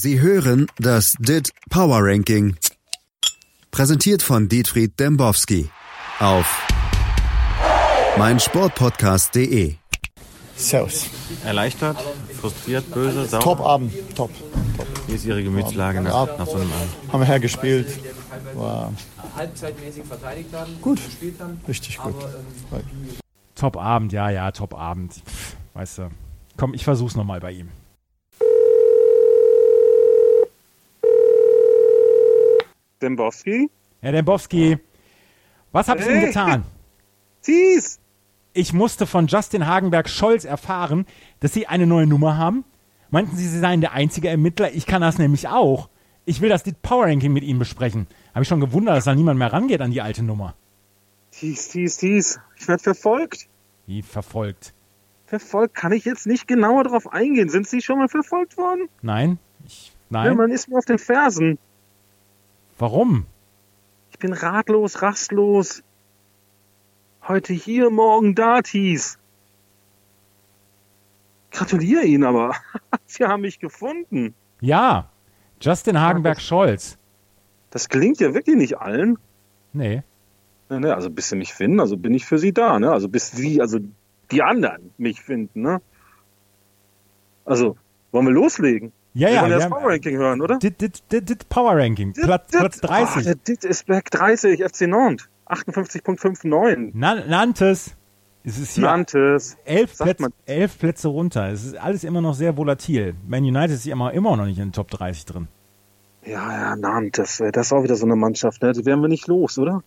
[0.00, 2.54] Sie hören das DIT Power Ranking.
[3.72, 5.70] Präsentiert von Dietfried Dembowski
[6.20, 6.68] auf
[8.16, 9.74] meinsportpodcast.de.
[10.54, 11.06] Servus.
[11.44, 11.96] Erleichtert,
[12.40, 13.40] frustriert, böse, sauer.
[13.40, 14.30] Top Abend, top.
[14.76, 14.86] top.
[15.08, 17.12] Wie ist Ihre Gemütslage nach, nach so einem Abend?
[17.12, 17.88] Haben wir hergespielt.
[18.54, 18.92] War
[19.34, 21.00] halbzeitmäßig verteidigt haben, Gut.
[21.40, 21.60] haben.
[21.66, 22.14] richtig gut.
[22.14, 22.84] Aber, ähm,
[23.56, 25.14] Top-Abend, ja, ja, Top-Abend.
[25.14, 26.10] Pff, Weißt du.
[26.56, 27.70] Komm, ich versuch's nochmal bei ihm.
[33.02, 33.70] Dembowski?
[34.00, 34.78] Herr Dembowski,
[35.72, 36.26] was hab ich Ihnen Hey.
[36.26, 36.64] getan?
[37.42, 38.00] Thies!
[38.52, 41.06] Ich musste von Justin Hagenberg-Scholz erfahren,
[41.40, 42.64] dass Sie eine neue Nummer haben.
[43.10, 44.72] Meinten Sie, Sie seien der einzige Ermittler?
[44.74, 45.88] Ich kann das nämlich auch.
[46.24, 48.06] Ich will das die Power Ranking mit Ihnen besprechen.
[48.34, 50.54] Habe ich schon gewundert, dass da niemand mehr rangeht an die alte Nummer.
[51.30, 52.40] Thies, Thies, Thies.
[52.58, 53.48] Ich werde verfolgt.
[53.86, 54.74] Wie verfolgt.
[55.26, 57.48] Verfolgt kann ich jetzt nicht genauer drauf eingehen.
[57.48, 58.88] Sind Sie schon mal verfolgt worden?
[59.02, 59.38] Nein?
[59.66, 60.36] Ich, Ja, nein?
[60.36, 61.58] man ist mir auf den Fersen.
[62.78, 63.26] Warum?
[64.12, 65.82] Ich bin ratlos, rastlos.
[67.26, 69.18] Heute hier, morgen da, Thies.
[71.50, 72.54] Gratuliere Ihnen aber.
[73.06, 74.34] Sie haben mich gefunden.
[74.60, 75.10] Ja,
[75.60, 76.98] Justin Hagenberg-Scholz.
[77.70, 79.18] Das gelingt ja wirklich nicht allen.
[79.72, 80.02] Nee.
[80.70, 82.92] Ne, ne, also bis Sie mich finden, also bin ich für Sie da, ne?
[82.92, 83.78] Also bis Sie, also
[84.30, 85.80] die anderen mich finden, ne?
[87.44, 87.76] Also,
[88.12, 88.92] wollen wir loslegen?
[89.14, 89.40] Ja, wir ja.
[89.40, 90.58] wollen wir das haben- Power Ranking hören, oder?
[90.58, 92.12] Dit, dit, dit, dit Power Ranking.
[92.12, 92.88] Platz, Platz dit.
[92.90, 93.16] 30.
[93.16, 95.28] Ach, der Dit ist back 30, FC Nantes.
[95.46, 96.90] 58.59.
[96.94, 97.94] Na, Nantes.
[98.44, 99.56] Es ist hier Nantes.
[99.64, 101.48] elf, Plätze, elf Plätze runter.
[101.50, 103.14] Es ist alles immer noch sehr volatil.
[103.26, 105.48] Man United ist immer, immer noch nicht in den Top 30 drin.
[106.24, 107.40] Ja, ja, Nantes.
[107.40, 108.72] ey, Das ist auch wieder so eine Mannschaft, ne?
[108.72, 109.82] Die werden wir nicht los, oder?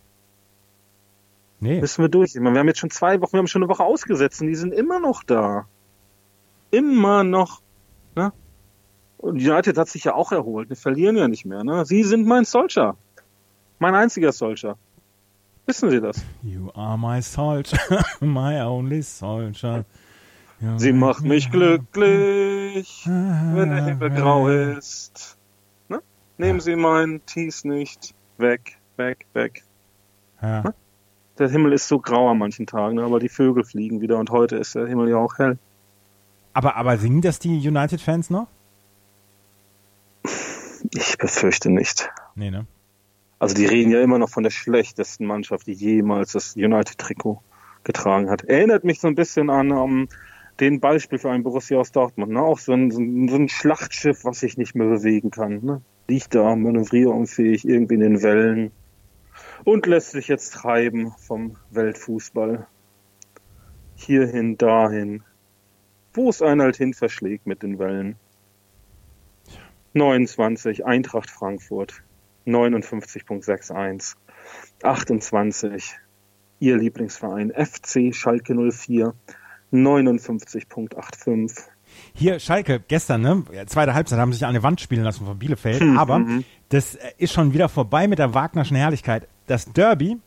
[1.59, 1.79] Nee.
[1.79, 2.33] Müssen wir durch.
[2.35, 4.55] Meine, wir haben jetzt schon zwei Wochen, wir haben schon eine Woche ausgesetzt und die
[4.55, 5.67] sind immer noch da.
[6.71, 7.61] Immer noch.
[8.15, 8.33] Ne?
[9.21, 10.69] Und United hat sich ja auch erholt.
[10.69, 11.63] Wir verlieren ja nicht mehr.
[11.63, 11.85] Ne?
[11.85, 12.95] Sie sind mein Soldier.
[13.77, 14.77] Mein einziger Soldier.
[15.67, 16.23] Wissen Sie das?
[16.41, 17.77] You are my soldier,
[18.19, 19.85] my only soldier.
[20.59, 25.37] You Sie macht mich glücklich, wenn der Himmel grau ist.
[25.87, 26.01] Ne?
[26.37, 29.63] Nehmen Sie meinen Tees nicht weg, weg, weg.
[30.41, 30.73] Ja.
[31.37, 33.03] Der Himmel ist so grau an manchen Tagen, ne?
[33.03, 35.57] aber die Vögel fliegen wieder und heute ist der Himmel ja auch hell.
[36.53, 38.47] Aber, aber singen das die United-Fans noch?
[40.93, 42.09] Ich befürchte nicht.
[42.35, 42.65] Nee, ne?
[43.39, 47.41] Also die reden ja immer noch von der schlechtesten Mannschaft, die jemals das United-Trikot
[47.83, 48.43] getragen hat.
[48.43, 50.07] Erinnert mich so ein bisschen an ähm,
[50.59, 52.33] den Beispiel für einen Borussia aus Dortmund.
[52.33, 52.41] Ne?
[52.41, 55.63] Auch so ein, so ein so ein Schlachtschiff, was sich nicht mehr bewegen kann.
[55.63, 55.81] Ne?
[56.07, 58.71] Liegt da manövrierunfähig irgendwie in den Wellen
[59.63, 62.67] und lässt sich jetzt treiben vom Weltfußball.
[63.95, 65.23] Hierhin, dahin.
[66.13, 68.17] Wo es einen halt hin verschlägt mit den Wellen.
[69.93, 72.03] 29, Eintracht Frankfurt.
[72.45, 74.15] 59.61.
[74.83, 75.97] 28.
[76.59, 79.13] Ihr Lieblingsverein FC Schalke 04.
[79.71, 81.67] 59.85.
[82.13, 83.43] Hier, Schalke, gestern, ne?
[83.67, 85.81] Zweite Halbzeit haben sie sich an eine Wand spielen lassen von Bielefeld.
[85.97, 86.25] aber
[86.69, 89.27] das äh, ist schon wieder vorbei mit der Wagnerschen Herrlichkeit.
[89.47, 90.17] Das Derby,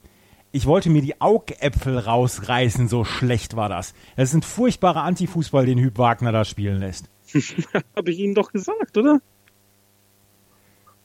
[0.53, 3.95] ich wollte mir die Augäpfel rausreißen, so schlecht war das.
[4.17, 7.11] Das ist ein furchtbarer Antifußball, den Hüb Wagner da spielen lässt.
[7.97, 9.21] Habe ich Ihnen doch gesagt, oder?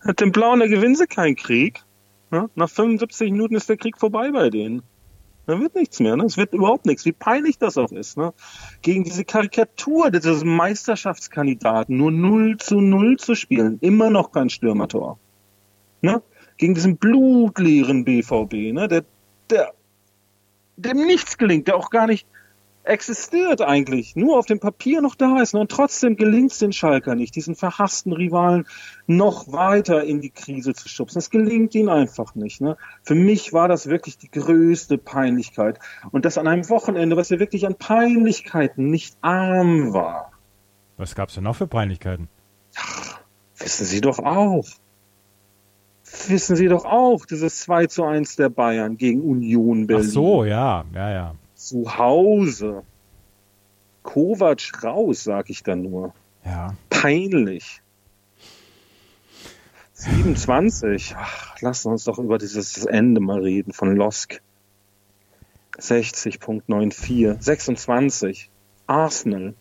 [0.03, 1.83] Mit dem Blauen, da gewinnen sie keinen Krieg.
[2.31, 2.49] Ne?
[2.55, 4.83] Nach 75 Minuten ist der Krieg vorbei bei denen.
[5.45, 6.15] Da wird nichts mehr.
[6.15, 6.25] Ne?
[6.25, 7.05] Es wird überhaupt nichts.
[7.05, 8.17] Wie peinlich das auch ist.
[8.17, 8.33] Ne?
[8.81, 13.79] Gegen diese Karikatur dieses Meisterschaftskandidaten nur 0 zu 0 zu spielen.
[13.81, 15.17] Immer noch kein Stürmertor.
[16.01, 16.21] Ne?
[16.57, 18.87] Gegen diesen blutleeren BVB, ne?
[18.87, 19.05] der,
[19.49, 19.73] der,
[20.77, 22.27] dem nichts gelingt, der auch gar nicht
[22.89, 25.53] existiert eigentlich, nur auf dem Papier noch da ist.
[25.53, 28.67] Und trotzdem gelingt es den Schalker nicht, diesen verhassten Rivalen
[29.07, 31.19] noch weiter in die Krise zu schubsen.
[31.19, 32.61] Es gelingt ihnen einfach nicht.
[32.61, 32.77] Ne?
[33.03, 35.79] Für mich war das wirklich die größte Peinlichkeit.
[36.11, 40.31] Und das an einem Wochenende, was ja wirklich an Peinlichkeiten nicht arm war.
[40.97, 42.27] Was gab's denn noch für Peinlichkeiten?
[43.57, 44.65] Wissen Sie doch auch.
[46.27, 50.09] Wissen Sie doch auch, dieses 2 zu 1 der Bayern gegen Union Ach Berlin.
[50.09, 51.35] so, ja, ja, ja.
[51.69, 52.81] Zu Hause.
[54.01, 56.15] Kovac raus, sag ich dann nur.
[56.43, 56.73] Ja.
[56.89, 57.83] Peinlich.
[59.93, 61.13] 27.
[61.15, 64.41] Ach, lass uns doch über dieses Ende mal reden von Losk.
[65.77, 67.39] 60.94.
[67.39, 68.49] 26.
[68.87, 69.53] Arsenal.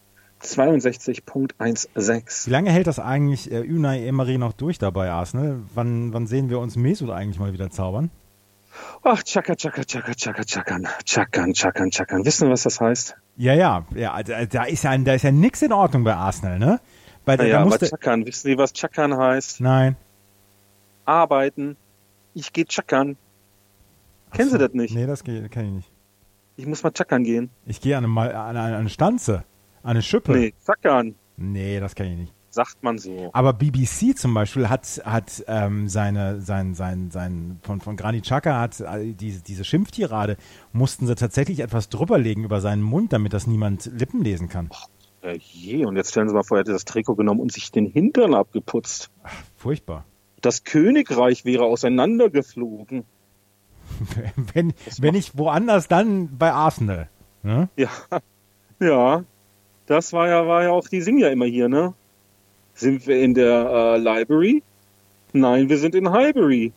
[0.43, 2.47] 62.16.
[2.47, 5.61] Wie lange hält das eigentlich äh, Unai Emery noch durch dabei, Arsenal?
[5.75, 8.11] Wann, wann sehen wir uns Mesut eigentlich mal wieder zaubern?
[9.03, 10.87] Ach, Chaka, Chaka, Chaka, Chaka, Chakan.
[11.05, 12.25] Chakan, Chakan, Chakan.
[12.25, 13.17] Wissen Sie, was das heißt?
[13.37, 16.59] Ja, ja, ja, da, da ist ja, da ist ja nix in Ordnung bei Arsenal,
[16.59, 16.81] ne?
[17.25, 19.61] Bei der, Naja, da aber Chackern, wissen Sie, was Chackern heißt?
[19.61, 19.97] nein.
[21.05, 21.77] Arbeiten.
[22.35, 23.17] Ich gehe Chackern.
[24.33, 24.95] Kennen Sie das nicht?
[24.95, 25.91] Nee, das kenne ich nicht.
[26.57, 27.51] Ich muss mal Chackern gehen.
[27.67, 29.45] Ich gehe an eine, an eine, an eine Stanze,
[29.83, 30.33] an eine Schippe.
[30.33, 32.35] Nee, Chackern, Nee, das kenne ich nicht.
[32.51, 33.31] Sagt man so.
[33.33, 38.61] Aber BBC zum Beispiel hat, hat ähm, seine, sein, sein, sein, von, von Granit Xhaka
[38.61, 40.37] hat äh, diese, diese Schimpftirade,
[40.73, 44.71] mussten sie tatsächlich etwas drüberlegen über seinen Mund, damit das niemand Lippen lesen kann.
[45.23, 47.73] Ja, je, und jetzt stellen Sie mal vor, er hätte das Trikot genommen und sich
[47.73, 49.11] den Hintern abgeputzt.
[49.57, 50.05] Furchtbar.
[50.41, 53.05] Das Königreich wäre auseinandergeflogen.
[54.55, 57.09] wenn, wenn ich woanders, dann bei Arsenal.
[57.43, 57.69] Ne?
[57.77, 57.91] Ja,
[58.81, 59.25] ja.
[59.87, 61.95] Das war ja, war ja auch, die singen ja immer hier, ne?
[62.79, 64.63] Sind wir in der äh, Library?
[65.33, 66.73] Nein, wir sind in Highbury.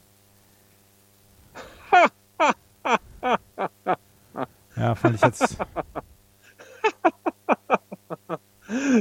[4.75, 5.57] Ja, fand ich jetzt.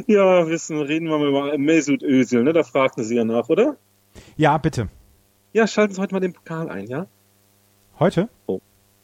[0.08, 2.52] Ja, wissen, reden wir mal über Mesut Özil, ne?
[2.52, 3.76] Da fragten Sie ja nach, oder?
[4.36, 4.88] Ja, bitte.
[5.52, 7.06] Ja, schalten Sie heute mal den Pokal ein, ja?
[8.00, 8.28] Heute?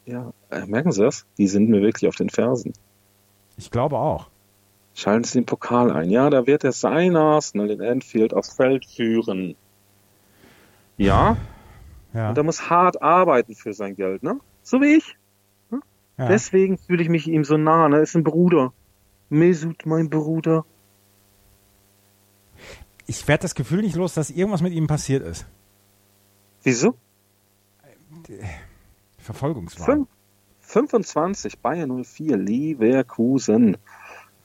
[0.05, 1.25] Ja, äh, merken Sie das?
[1.37, 2.73] Die sind mir wirklich auf den Fersen.
[3.55, 4.27] Ich glaube auch.
[4.97, 6.09] Schalten Sie den Pokal ein.
[6.09, 9.55] Ja, da wird er sein Arsenal in Anfield aufs Feld führen.
[10.97, 11.37] Ja,
[12.15, 12.29] Ja.
[12.29, 14.39] und er muss hart arbeiten für sein Geld, ne?
[14.63, 15.15] So wie ich.
[16.17, 16.27] ja.
[16.27, 17.97] Deswegen fühle ich mich ihm so nah, ne?
[17.97, 18.73] Er ist ein Bruder.
[19.29, 20.65] Mesut, mein Bruder.
[23.05, 25.45] Ich werde das Gefühl nicht los, dass irgendwas mit ihm passiert ist.
[26.63, 26.95] Wieso?
[29.19, 30.07] Verfolgungswahn.
[30.59, 33.77] Fünf, 25, Bayern 04, Leverkusen.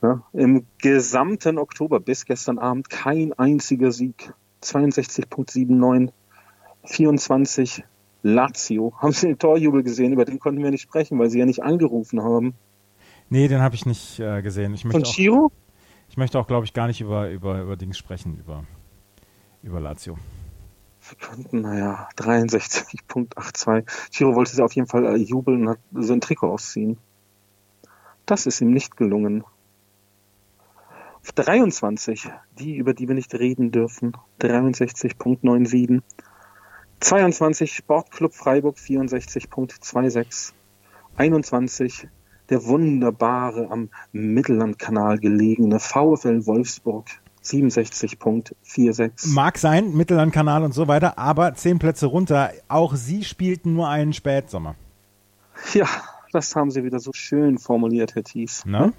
[0.02, 4.34] Ja, Im gesamten Oktober bis gestern Abend kein einziger Sieg.
[4.62, 6.12] 62.79,
[6.84, 7.84] 24
[8.22, 8.92] Lazio.
[8.98, 10.12] Haben Sie den Torjubel gesehen?
[10.12, 12.54] Über den konnten wir nicht sprechen, weil Sie ja nicht angerufen haben.
[13.28, 14.74] Nee, den habe ich nicht äh, gesehen.
[14.74, 15.52] Ich möchte Von auch, Chiro?
[16.08, 18.64] ich möchte auch glaube ich, gar nicht über, über, über Dings sprechen, über,
[19.62, 20.18] über Lazio.
[21.08, 23.84] Wir konnten, naja, 63.82.
[24.10, 26.98] Chiro wollte sie auf jeden Fall äh, jubeln und hat sein Trikot ausziehen.
[28.26, 29.44] Das ist ihm nicht gelungen.
[31.24, 32.28] Auf 23,
[32.58, 36.02] die, über die wir nicht reden dürfen, 63.97.
[36.98, 40.52] 22, Sportclub Freiburg, 64.26.
[41.16, 42.08] 21,
[42.50, 47.06] der wunderbare am Mittellandkanal gelegene VfL Wolfsburg,
[47.44, 49.32] 67.46.
[49.32, 52.50] Mag sein, Mittellandkanal und so weiter, aber zehn Plätze runter.
[52.68, 54.74] Auch sie spielten nur einen Spätsommer.
[55.74, 55.86] Ja,
[56.32, 58.64] das haben Sie wieder so schön formuliert, Herr Thies.
[58.64, 58.92] Ne?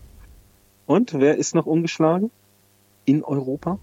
[0.85, 2.31] Und wer ist noch ungeschlagen
[3.05, 3.79] in Europa?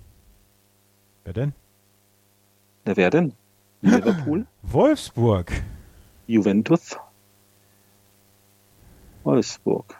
[1.25, 1.53] Wer denn?
[2.85, 3.33] Na, wer denn?
[3.83, 5.51] Liverpool, Wolfsburg.
[6.27, 6.97] Juventus,
[9.25, 9.97] Wolfsburg.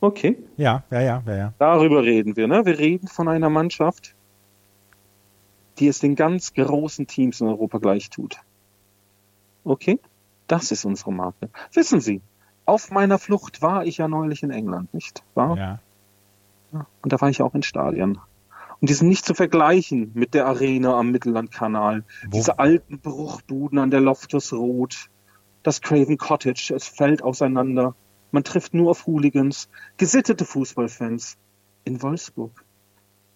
[0.00, 1.54] Okay, Ja, ja, ja, ja, ja.
[1.58, 2.46] darüber reden wir.
[2.46, 2.64] Ne?
[2.64, 4.14] Wir reden von einer Mannschaft,
[5.78, 8.36] die es den ganz großen Teams in Europa gleich tut.
[9.64, 9.98] Okay,
[10.46, 11.50] das ist unsere Marke.
[11.72, 12.20] Wissen Sie,
[12.68, 15.56] auf meiner Flucht war ich ja neulich in England, nicht wahr?
[16.72, 16.86] ja.
[17.02, 18.18] Und da war ich auch in Stadien.
[18.80, 22.04] Und die sind nicht zu vergleichen mit der Arena am Mittellandkanal.
[22.26, 25.08] Wo- Diese alten Bruchbuden an der Loftus Road,
[25.62, 27.94] das Craven Cottage, es fällt auseinander.
[28.32, 31.38] Man trifft nur auf Hooligans, gesittete Fußballfans
[31.84, 32.52] in Wolfsburg.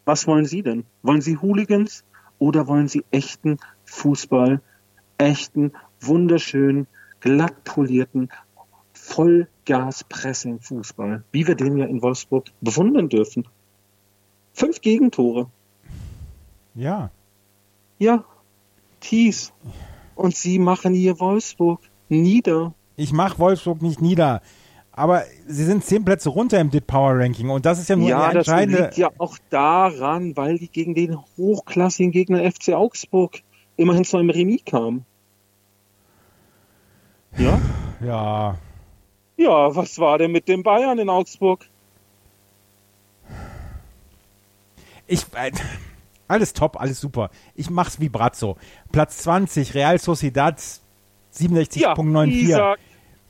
[0.05, 0.85] Was wollen Sie denn?
[1.02, 2.04] Wollen Sie Hooligans
[2.38, 4.61] oder wollen Sie echten Fußball,
[5.16, 6.87] echten, wunderschönen,
[7.21, 8.28] glatt polierten,
[9.02, 13.47] Vollgas-Pressing-Fußball, wie wir den ja in Wolfsburg bewundern dürfen?
[14.52, 15.47] Fünf Gegentore.
[16.75, 17.11] Ja.
[17.99, 18.25] Ja,
[19.00, 19.52] Thies.
[20.14, 22.75] Und Sie machen hier Wolfsburg nieder.
[22.97, 24.42] Ich mache Wolfsburg nicht nieder.
[24.94, 28.11] Aber sie sind zehn Plätze runter im DIT Power Ranking und das ist ja nur
[28.11, 28.82] ja, das entscheidende.
[28.82, 33.40] liegt ja auch daran, weil die gegen den hochklassigen Gegner FC Augsburg
[33.76, 35.06] immerhin zu einem Remis kamen.
[37.38, 37.59] Ja?
[38.04, 38.59] Ja,
[39.42, 41.64] Ja, was war denn mit den Bayern in Augsburg?
[45.06, 45.25] ich.
[45.34, 45.52] Äh,
[46.28, 47.30] alles top, alles super.
[47.54, 48.56] Ich mach's wie Brazzo.
[48.90, 50.58] Platz 20, Real Sociedad
[51.38, 52.26] Ja, 67.94.
[52.28, 52.78] Isaac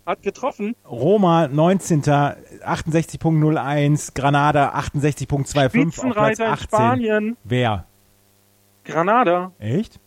[0.06, 0.76] hat getroffen.
[0.88, 2.02] Roma 19.
[2.02, 4.14] 68.01.
[4.14, 6.68] Granada 68.25 auf Platz Spitzenreiter in 18.
[6.68, 7.36] Spanien.
[7.44, 7.86] Wer?
[8.84, 9.50] Granada.
[9.58, 9.98] Echt?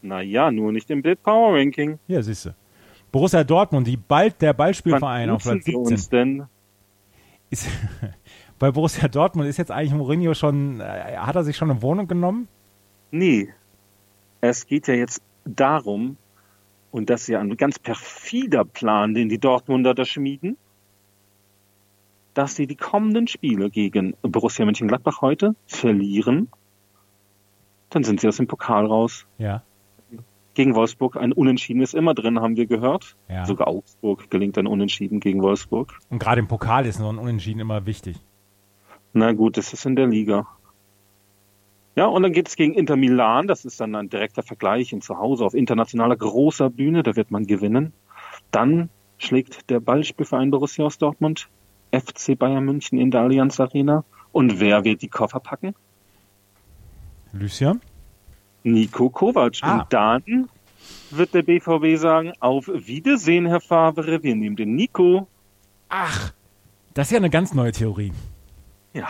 [0.00, 1.98] Naja, nur nicht im Bild Power Ranking.
[2.06, 2.54] Ja, siehste.
[3.14, 5.92] Borussia Dortmund, die bald der Ballspielverein auf Platz duzen wir 17.
[5.94, 6.46] uns denn?
[7.48, 7.68] Ist,
[8.58, 12.08] bei Borussia Dortmund ist jetzt eigentlich Mourinho schon, äh, hat er sich schon eine Wohnung
[12.08, 12.48] genommen?
[13.12, 13.54] Nee.
[14.40, 16.16] Es geht ja jetzt darum,
[16.90, 20.56] und das ist ja ein ganz perfider Plan, den die Dortmunder da schmieden.
[22.34, 26.48] dass sie die kommenden Spiele gegen Borussia Mönchengladbach heute verlieren,
[27.90, 29.24] dann sind sie aus dem Pokal raus.
[29.38, 29.62] Ja.
[30.54, 33.16] Gegen Wolfsburg ein Unentschieden ist immer drin, haben wir gehört.
[33.28, 33.44] Ja.
[33.44, 35.98] Sogar Augsburg gelingt ein Unentschieden gegen Wolfsburg.
[36.10, 38.16] Und gerade im Pokal ist so ein Unentschieden immer wichtig.
[39.12, 40.46] Na gut, das ist in der Liga.
[41.96, 43.46] Ja, und dann geht es gegen Inter Milan.
[43.46, 47.02] Das ist dann ein direkter Vergleich in zu Hause auf internationaler großer Bühne.
[47.02, 47.92] Da wird man gewinnen.
[48.50, 51.48] Dann schlägt der Ballspielverein Borussia aus Dortmund
[51.92, 54.04] FC Bayern München in der Allianz Arena.
[54.32, 55.74] Und wer wird die Koffer packen?
[57.32, 57.76] Lucia?
[58.64, 59.58] Nico Kovac.
[59.62, 59.78] Ah.
[59.78, 60.48] Und dann
[61.10, 65.28] wird der BVB sagen, auf Wiedersehen, Herr Favre, wir nehmen den Nico.
[65.88, 66.32] Ach,
[66.94, 68.12] das ist ja eine ganz neue Theorie.
[68.92, 69.08] Ja,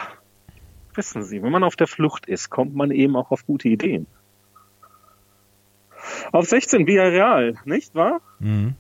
[0.95, 4.07] wissen Sie, wenn man auf der Flucht ist, kommt man eben auch auf gute Ideen.
[6.33, 8.21] Auf 16 Villarreal, nicht wahr?
[8.39, 8.75] Mhm.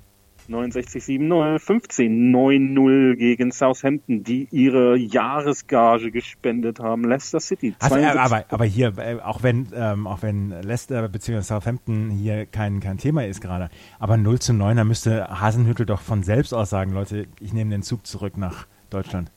[0.48, 7.04] 69-7-0, 15-9-0 gegen Southampton, die ihre Jahresgage gespendet haben.
[7.04, 7.74] Leicester City.
[7.78, 11.40] Also, äh, 72 aber, aber hier, äh, auch wenn, ähm, auch wenn Leicester bzw.
[11.42, 16.00] Southampton hier kein, kein Thema ist gerade, aber 0 zu 9, da müsste Hasenhüttel doch
[16.00, 19.30] von selbst aus sagen, Leute, ich nehme den Zug zurück nach Deutschland.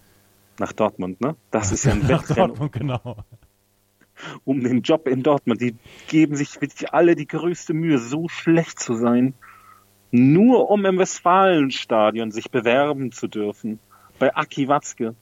[0.60, 1.36] nach Dortmund, ne?
[1.52, 3.18] Das ist ja ein Nach Wettrennen Dortmund, genau.
[4.44, 5.62] um den Job in Dortmund.
[5.62, 5.76] Die
[6.08, 9.34] geben sich wirklich alle die größte Mühe, so schlecht zu sein.
[10.12, 13.80] Nur um im Westfalenstadion sich bewerben zu dürfen.
[14.20, 15.16] Bei Aki Watzke.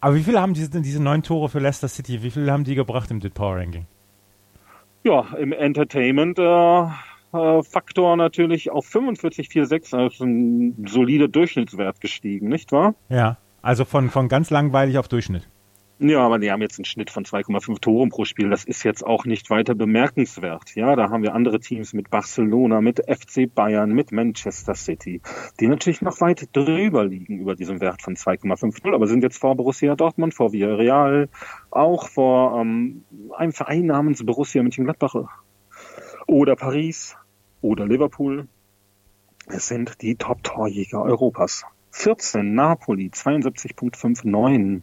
[0.00, 2.74] Aber wie viele haben diese, diese neun Tore für Leicester City, wie viele haben die
[2.74, 3.86] gebracht im Dit Power Ranking?
[5.04, 6.82] Ja, im Entertainment äh,
[7.32, 12.94] äh, Faktor natürlich auf 45,46, also ein solider Durchschnittswert gestiegen, nicht wahr?
[13.08, 15.48] Ja, also von, von ganz langweilig auf Durchschnitt.
[16.02, 18.48] Ja, aber die haben jetzt einen Schnitt von 2,5 Toren pro Spiel.
[18.48, 20.74] Das ist jetzt auch nicht weiter bemerkenswert.
[20.74, 25.20] Ja, da haben wir andere Teams mit Barcelona, mit FC Bayern, mit Manchester City,
[25.60, 29.54] die natürlich noch weit drüber liegen über diesem Wert von 2,50, aber sind jetzt vor
[29.56, 31.28] Borussia Dortmund, vor Villarreal,
[31.70, 33.04] auch vor ähm,
[33.36, 35.16] einem Verein namens Borussia Mönchengladbach
[36.26, 37.14] oder Paris
[37.60, 38.48] oder Liverpool.
[39.48, 41.66] Es sind die Top-Torjäger Europas.
[41.90, 44.82] 14 Napoli 72.59,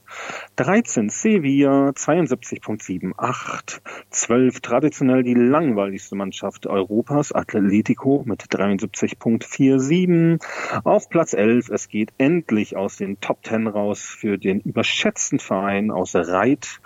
[0.56, 10.40] 13 Sevilla 72.78, 12 traditionell die langweiligste Mannschaft Europas, Atletico mit 73.47.
[10.84, 15.92] Auf Platz 11, es geht endlich aus den Top 10 raus für den überschätzten Verein
[15.92, 16.80] aus Reit.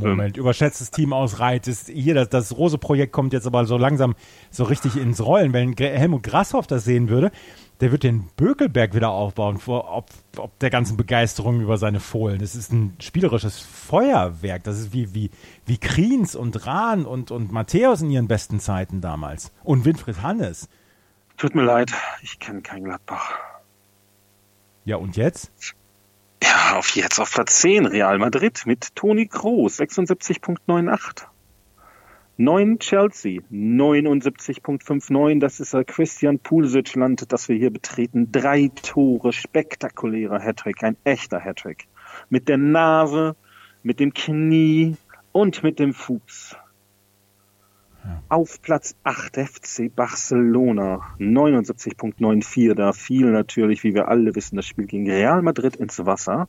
[0.00, 0.36] Moment.
[0.36, 1.66] Überschätztes Team aus Reit.
[1.66, 4.14] Das, hier, das, das Rose-Projekt kommt jetzt aber so langsam
[4.50, 5.52] so richtig ins Rollen.
[5.52, 7.30] Wenn Helmut Grasshoff das sehen würde,
[7.82, 12.38] der wird den Bökelberg wieder aufbauen, vor, ob, ob der ganzen Begeisterung über seine Fohlen.
[12.38, 14.62] Das ist ein spielerisches Feuerwerk.
[14.62, 15.30] Das ist wie, wie,
[15.66, 19.52] wie Kriens und Rahn und, und Matthäus in ihren besten Zeiten damals.
[19.64, 20.68] Und Winfried Hannes.
[21.36, 23.36] Tut mir leid, ich kenne kein Gladbach.
[24.84, 25.50] Ja, und jetzt?
[26.40, 31.24] Ja, auf jetzt auf Platz 10 Real Madrid mit Toni Kroos 76.98.
[32.38, 35.38] 9 Chelsea 79.59.
[35.38, 38.32] Das ist der Christian Pulisic Land, das wir hier betreten.
[38.32, 41.88] Drei Tore, spektakulärer Hattrick, ein echter Hattrick.
[42.30, 43.36] Mit der Nase,
[43.82, 44.96] mit dem Knie
[45.32, 46.56] und mit dem Fuß.
[48.30, 52.74] Auf Platz 8 FC Barcelona 79.94.
[52.74, 56.48] Da fiel natürlich, wie wir alle wissen, das Spiel gegen Real Madrid ins Wasser.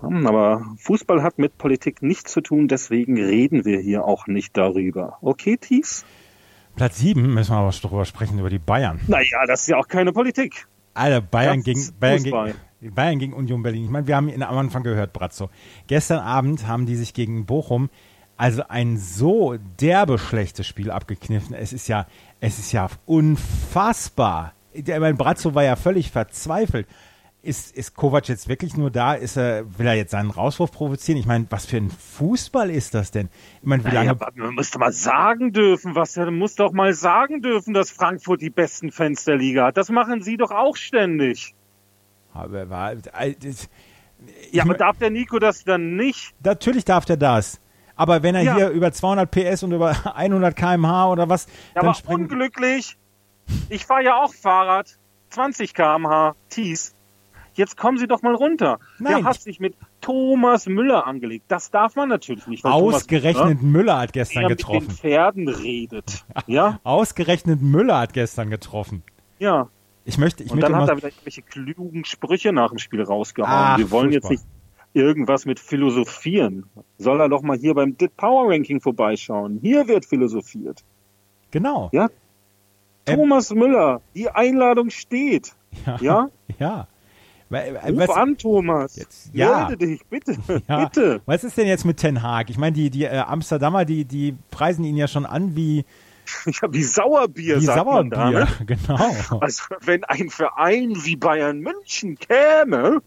[0.00, 4.56] Hm, Aber Fußball hat mit Politik nichts zu tun, deswegen reden wir hier auch nicht
[4.56, 5.18] darüber.
[5.20, 6.04] Okay, Thies?
[6.76, 9.00] Platz 7 müssen wir aber drüber sprechen, über die Bayern.
[9.06, 10.66] Naja, das ist ja auch keine Politik.
[10.94, 12.54] Alter, Bayern Das gegen, Bayern, Fußball.
[12.80, 13.84] gegen, Bayern gegen Union Berlin.
[13.84, 15.50] Ich meine, wir haben ihn am Anfang gehört, Bratzo.
[15.86, 17.90] Gestern Abend haben die sich gegen Bochum
[18.40, 21.54] also ein so derbe schlechtes Spiel abgekniffen.
[21.54, 22.06] Es ist ja,
[22.40, 24.54] es ist ja unfassbar.
[24.74, 26.86] Der, mein Bratzo war ja völlig verzweifelt.
[27.42, 29.14] Ist, ist Kovac jetzt wirklich nur da?
[29.14, 31.18] Ist er, will er jetzt seinen Rauswurf provozieren?
[31.18, 33.30] Ich meine, was für ein Fußball ist das denn?
[33.62, 36.92] Ich meine, wie Naja, lange, man müsste mal sagen dürfen, was er muss doch mal
[36.92, 39.78] sagen dürfen, dass Frankfurt die besten Fans der Liga hat.
[39.78, 41.54] Das machen sie doch auch ständig.
[42.34, 43.34] aber, war, äh,
[44.52, 46.34] Ja, aber darf der Nico das dann nicht?
[46.44, 47.58] Natürlich darf der das.
[47.96, 48.54] Aber wenn er Ja.
[48.56, 52.98] hier über 200 PS und über 100 kmh oder was, Ja, dann aber unglücklich.
[53.70, 54.98] Ich fahre ja auch Fahrrad.
[55.30, 56.94] 20 km/h, Tees.
[57.60, 58.78] Jetzt kommen Sie doch mal runter.
[58.98, 61.44] Nein, Der hat sich mit Thomas Müller angelegt.
[61.48, 62.64] Das darf man natürlich nicht.
[62.64, 64.90] weil Thomas Ausgerechnet Müller hat gestern der mit den getroffen.
[64.90, 66.24] Pferden redet.
[66.46, 69.02] Ja, Ausgerechnet Müller hat gestern getroffen.
[69.38, 69.68] ja.
[70.06, 73.52] Ich möchte, ich Und dann hat er wieder irgendwelche klugen Sprüche nach dem Spiel rausgehauen.
[73.54, 74.30] Ach, Wir wollen furchtbar.
[74.32, 74.50] jetzt nicht
[74.94, 76.64] irgendwas mit philosophieren.
[76.98, 79.58] Soll er doch mal hier beim Dit Power Ranking vorbeischauen.
[79.62, 80.82] Hier wird philosophiert.
[81.50, 81.90] genau.
[81.92, 82.08] Ja.
[83.06, 85.52] Ähm, Thomas Müller, die Einladung steht.
[85.86, 85.98] Ja.
[86.00, 86.28] Ja?
[86.58, 86.88] Ja.
[87.52, 88.96] Ruf was, an, Thomas.
[88.96, 89.68] Jetzt- ja.
[89.68, 90.36] Melde dich, bitte.
[90.68, 91.20] ja, Bitte.
[91.26, 92.50] was ist denn jetzt mit Ten Hag?
[92.50, 95.84] Ich meine, die, die äh, Amsterdamer, die, die preisen ihn ja schon an wie,
[96.46, 98.40] Ja, wie Sauerbier, wie sagt man da, Sauerbier.
[98.60, 98.66] ne?
[98.66, 99.38] Genau.
[99.40, 103.02] Also, wenn ein Verein wie Bayern München käme,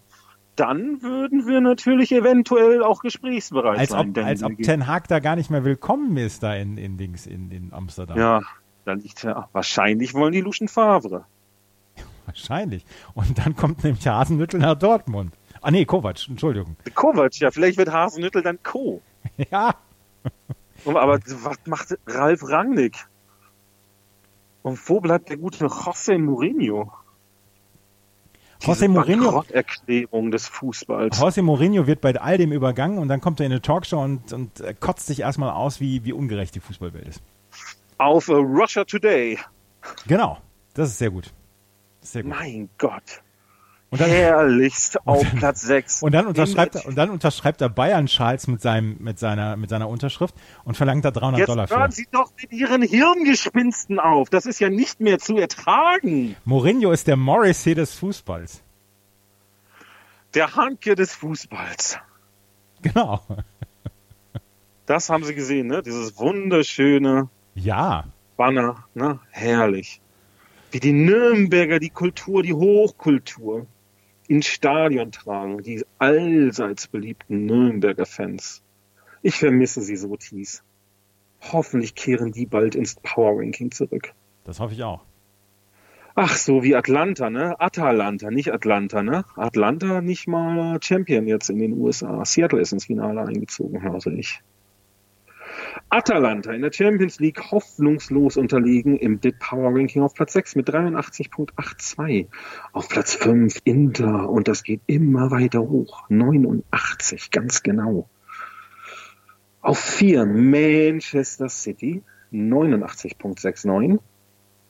[0.57, 4.09] dann würden wir natürlich eventuell auch gesprächsbereit Als sein.
[4.11, 7.25] ob, als ob Ten Hag da gar nicht mehr willkommen ist da in, in Dings,
[7.25, 8.17] in, in Amsterdam.
[8.17, 8.41] Ja,
[8.85, 11.25] da liegt ja, wahrscheinlich wollen die Luschen Favre.
[12.33, 12.85] Wahrscheinlich.
[13.13, 15.33] Und dann kommt nämlich Hasenhüttel nach Dortmund.
[15.61, 16.75] Ah nee, Kovac, Entschuldigung.
[16.93, 19.01] Kovac, ja, vielleicht wird Hasenhüttel dann Co.
[19.49, 19.75] Ja,
[20.85, 23.05] Aber was macht Ralf Rangnick?
[24.63, 26.91] Und wo bleibt der gute José Mourinho?
[28.61, 31.19] José Mourinho, Erklärung des Fußballs.
[31.19, 34.31] José Mourinho wird bei all dem übergangen und dann kommt er in eine Talkshow und,
[34.31, 37.21] und äh, kotzt sich erstmal aus, wie, wie ungerecht die Fußballwelt ist.
[37.97, 39.37] Auf äh, Russia Today.
[40.07, 40.37] Genau,
[40.75, 41.33] das ist sehr gut.
[42.03, 42.31] Sehr gut.
[42.31, 43.21] Mein Gott.
[43.89, 46.01] Und dann, Herrlichst auf Platz 6.
[46.01, 49.69] und dann unterschreibt er, und dann unterschreibt er Bayern Schals mit seinem, mit seiner, mit
[49.69, 50.33] seiner Unterschrift
[50.63, 51.95] und verlangt da 300 Jetzt Dollar hören für.
[51.95, 54.31] Sie doch mit Ihren Hirngespinsten auf.
[54.31, 56.35] Das ist ja nicht mehr zu ertragen.
[56.43, 58.63] Mourinho ist der Morrissey des Fußballs.
[60.33, 61.99] Der Hanke des Fußballs.
[62.81, 63.21] Genau.
[64.87, 65.83] Das haben Sie gesehen, ne?
[65.83, 68.05] Dieses wunderschöne Ja.
[68.37, 69.19] Banner, ne?
[69.29, 70.01] Herrlich.
[70.73, 73.67] Wie die Nürnberger die Kultur, die Hochkultur
[74.27, 75.61] ins Stadion tragen.
[75.61, 78.63] Die allseits beliebten Nürnberger Fans.
[79.21, 80.63] Ich vermisse sie so tief.
[81.51, 84.15] Hoffentlich kehren die bald ins Power Ranking zurück.
[84.45, 85.05] Das hoffe ich auch.
[86.15, 87.61] Ach, so wie Atlanta, ne?
[87.61, 89.25] Atalanta, nicht Atlanta, ne?
[89.35, 92.25] Atlanta nicht mal Champion jetzt in den USA.
[92.25, 94.41] Seattle ist ins Finale eingezogen, höre ich.
[95.93, 100.67] Atalanta in der Champions League hoffnungslos unterlegen im DIT Power Ranking auf Platz 6 mit
[100.67, 102.29] 83.82.
[102.71, 106.09] Auf Platz 5 Inter und das geht immer weiter hoch.
[106.09, 108.09] 89, ganz genau.
[109.61, 112.01] Auf 4 Manchester City
[112.31, 113.99] 89.69.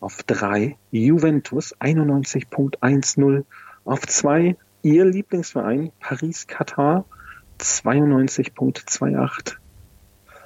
[0.01, 3.45] Auf 3 Juventus 91.10.
[3.85, 7.05] Auf 2 Ihr Lieblingsverein Paris Katar
[7.59, 9.62] 92.28.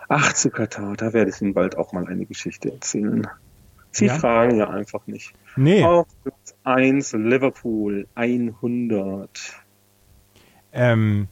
[0.09, 3.27] Ach, zu Katar, da werde ich Ihnen bald auch mal eine Geschichte erzählen.
[3.91, 4.15] Sie Ja?
[4.15, 5.33] fragen ja einfach nicht.
[5.55, 9.29] Nee, Auf Platz 1 Liverpool 100.
[10.73, 11.27] ähm,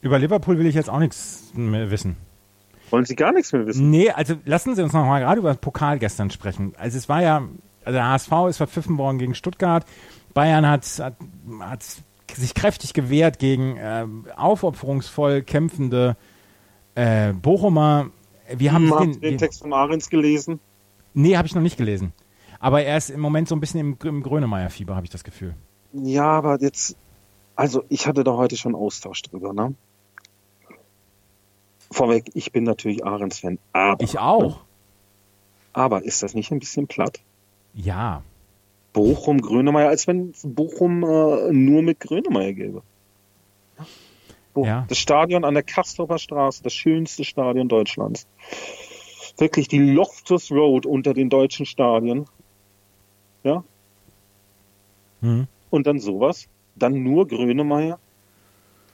[0.00, 2.16] über Liverpool will ich jetzt auch nichts mehr wissen.
[2.90, 3.90] Wollen Sie gar nichts mehr wissen?
[3.90, 6.72] Nee, also lassen Sie uns noch mal gerade über den Pokal gestern sprechen.
[6.78, 7.42] Also es war ja,
[7.84, 9.84] also der HSV ist verpfiffen worden gegen Stuttgart.
[10.32, 11.16] Bayern hat, hat,
[11.60, 11.84] hat
[12.34, 16.37] sich kräftig gewehrt gegen ähm, aufopferungsvoll kämpfende äh,
[17.42, 18.10] Bochumer.
[18.56, 20.58] Wir haben Haben den, den Text von Ahrens gelesen?
[21.14, 22.12] Nee, habe ich noch nicht gelesen.
[22.60, 25.54] Aber er ist im Moment so ein bisschen im, im Grönemeyer-Fieber, habe ich das Gefühl.
[25.92, 26.96] Ja, aber jetzt,
[27.56, 29.74] also ich hatte da heute schon Austausch drüber, ne?
[31.90, 34.60] Vorweg, ich bin natürlich Ahrens-Fan, aber, Ich auch.
[35.72, 37.20] aber ist das nicht ein bisschen platt?
[37.74, 38.22] Ja.
[38.92, 42.82] Bochum, Grönemeyer, als wenn Bochum äh, nur mit Grönemeyer gäbe.
[44.58, 44.84] Bo- Ja.
[44.88, 48.26] Das Stadion an der Kastorfer Straße, das schönste Stadion Deutschlands.
[49.36, 52.26] Wirklich die Loftus Road unter den deutschen Stadien.
[53.44, 53.62] Ja,
[55.20, 55.46] Hm.
[55.70, 56.48] und dann sowas.
[56.74, 57.98] Dann nur Grönemeyer.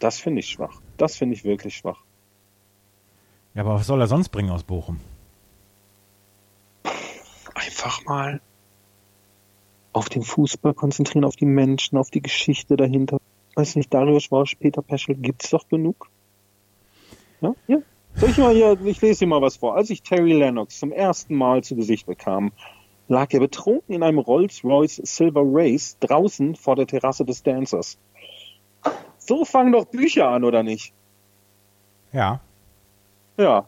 [0.00, 0.81] Das finde ich schwach.
[0.96, 1.98] Das finde ich wirklich schwach.
[3.55, 5.00] Ja, aber was soll er sonst bringen aus Bochum?
[7.55, 8.40] Einfach mal
[9.92, 13.18] auf den Fußball konzentrieren, auf die Menschen, auf die Geschichte dahinter.
[13.54, 16.08] Weiß nicht, Darius Schwarz, Peter Peschel, gibt's doch genug.
[17.40, 17.78] Ja, ja.
[18.16, 19.76] Soll ich mal hier, ich lese hier mal was vor.
[19.76, 22.52] Als ich Terry Lennox zum ersten Mal zu Gesicht bekam,
[23.08, 27.98] lag er betrunken in einem Rolls-Royce Silver Race draußen vor der Terrasse des Dancers.
[29.18, 30.92] So fangen doch Bücher an, oder nicht?
[32.12, 32.40] Ja.
[33.36, 33.66] Ja.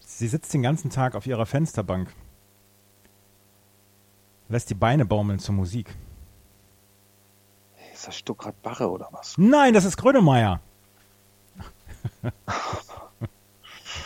[0.00, 2.12] Sie sitzt den ganzen Tag auf ihrer Fensterbank.
[4.48, 5.94] Lässt die Beine baumeln zur Musik.
[7.98, 9.34] Ist das Stuckrad Barre oder was?
[9.38, 10.60] Nein, das ist Grönemeyer.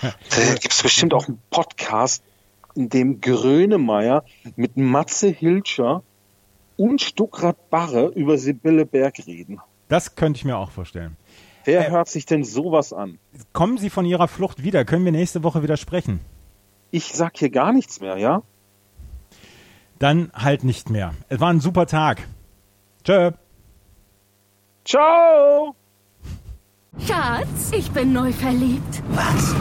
[0.01, 2.25] Da gibt es bestimmt auch einen Podcast,
[2.75, 4.25] in dem Grönemeyer
[4.57, 6.03] mit Matze Hilscher
[6.79, 9.61] und Stuckrad Barre über Sibylle Berg reden.
[9.89, 11.17] Das könnte ich mir auch vorstellen.
[11.65, 13.19] Wer Äh, hört sich denn sowas an?
[13.53, 14.87] Kommen Sie von Ihrer Flucht wieder?
[14.87, 16.21] Können wir nächste Woche wieder sprechen?
[16.91, 18.43] Ich sag hier gar nichts mehr, ja?
[19.99, 21.15] Dann halt nicht mehr.
[21.29, 22.27] Es war ein super Tag.
[23.05, 23.33] Tschö.
[24.85, 25.75] Ciao!
[27.07, 29.03] Schatz, ich bin neu verliebt.
[29.11, 29.55] Was?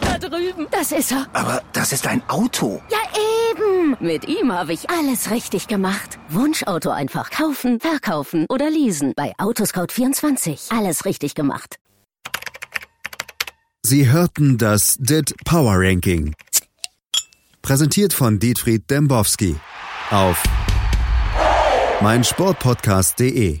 [0.00, 0.66] Da drüben.
[0.70, 1.26] Das ist er.
[1.32, 2.82] Aber das ist ein Auto.
[2.90, 2.98] Ja,
[3.50, 3.96] eben.
[4.00, 6.18] Mit ihm habe ich alles richtig gemacht.
[6.28, 9.12] Wunschauto einfach kaufen, verkaufen oder leasen.
[9.14, 10.76] Bei Autoscout24.
[10.76, 11.76] Alles richtig gemacht.
[13.82, 16.34] Sie hörten das DIT Power Ranking.
[17.62, 19.56] Präsentiert von Dietfried Dembowski
[20.10, 20.42] auf
[22.00, 23.60] meinsportpodcast.de.